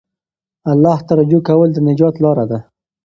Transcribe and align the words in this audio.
الله 0.71 0.97
ته 1.07 1.13
رجوع 1.19 1.41
کول 1.47 1.69
د 1.73 1.77
نجات 1.87 2.15
لاره 2.23 2.45
ده. 2.51 2.59